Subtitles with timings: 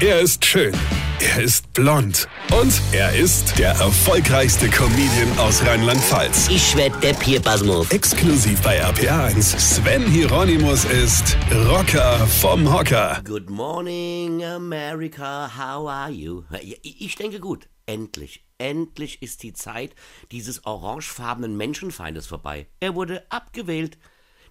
[0.00, 0.72] Er ist schön.
[1.18, 2.28] Er ist blond.
[2.56, 6.48] Und er ist der erfolgreichste Comedian aus Rheinland-Pfalz.
[6.50, 7.90] Ich werd der Pierpasmus.
[7.90, 9.58] Exklusiv bei RPA1.
[9.58, 11.36] Sven Hieronymus ist
[11.68, 13.20] Rocker vom Hocker.
[13.24, 15.50] Good morning, America.
[15.56, 16.44] How are you?
[16.82, 17.68] Ich denke gut.
[17.86, 19.96] Endlich, endlich ist die Zeit
[20.30, 22.68] dieses orangefarbenen Menschenfeindes vorbei.
[22.78, 23.98] Er wurde abgewählt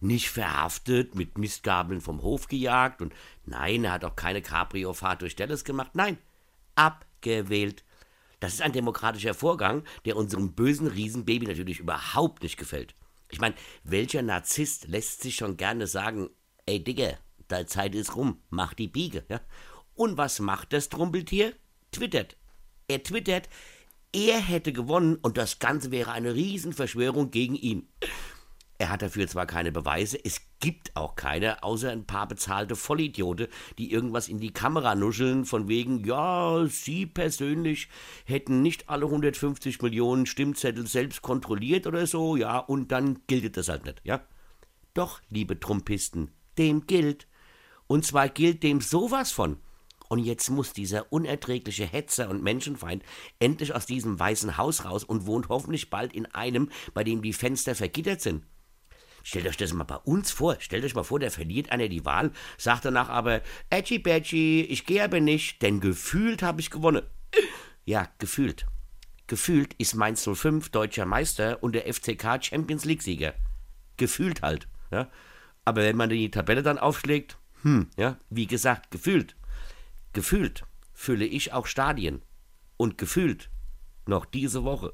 [0.01, 3.13] nicht verhaftet, mit Mistgabeln vom Hof gejagt und
[3.45, 5.91] nein, er hat auch keine Cabrio-Fahrt durch Dallas gemacht.
[5.93, 6.17] Nein,
[6.75, 7.83] abgewählt.
[8.39, 12.95] Das ist ein demokratischer Vorgang, der unserem bösen Riesenbaby natürlich überhaupt nicht gefällt.
[13.29, 16.29] Ich meine, welcher Narzisst lässt sich schon gerne sagen,
[16.65, 19.25] ey Digga, deine Zeit ist rum, mach die Biege.
[19.29, 19.41] Ja?
[19.95, 21.53] Und was macht das Trumpeltier?
[21.91, 22.37] Twittert.
[22.87, 23.49] Er twittert,
[24.13, 27.89] er hätte gewonnen und das Ganze wäre eine Riesenverschwörung gegen ihn.
[28.79, 33.49] Er hat dafür zwar keine Beweise, es gibt auch keine, außer ein paar bezahlte Vollidiote,
[33.79, 37.89] die irgendwas in die Kamera nuscheln, von wegen, ja, Sie persönlich
[38.25, 43.67] hätten nicht alle 150 Millionen Stimmzettel selbst kontrolliert oder so, ja, und dann gilt das
[43.67, 44.21] halt nicht, ja?
[44.93, 47.27] Doch, liebe Trumpisten, dem gilt.
[47.87, 49.57] Und zwar gilt dem sowas von.
[50.09, 53.03] Und jetzt muss dieser unerträgliche Hetzer und Menschenfeind
[53.39, 57.33] endlich aus diesem weißen Haus raus und wohnt hoffentlich bald in einem, bei dem die
[57.33, 58.43] Fenster vergittert sind.
[59.27, 60.55] Stellt euch das mal bei uns vor.
[60.59, 64.85] Stellt euch mal vor, der verliert einer die Wahl, sagt danach aber, Edgy Badgy, ich
[64.85, 67.03] gehe aber nicht, denn gefühlt habe ich gewonnen.
[67.83, 68.65] Ja, gefühlt.
[69.27, 73.33] Gefühlt ist Mainz 05 deutscher Meister und der FCK Champions League Sieger.
[73.97, 74.69] Gefühlt halt.
[74.91, 75.09] Ja?
[75.65, 79.35] Aber wenn man die Tabelle dann aufschlägt, hm, ja, wie gesagt, gefühlt.
[80.13, 82.21] Gefühlt fülle ich auch Stadien.
[82.77, 83.49] Und gefühlt
[84.05, 84.93] noch diese Woche.